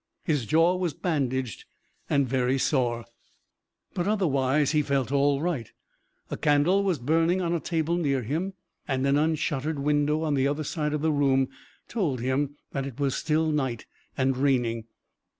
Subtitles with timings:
[0.23, 1.65] His jaw was bandaged
[2.09, 3.05] and very sore,
[3.93, 5.71] but otherwise he felt all right.
[6.31, 8.53] A candle was burning on a table near him
[8.87, 11.49] and an unshuttered window on the other side of the room
[11.87, 13.85] told him that it was still night
[14.17, 14.85] and raining.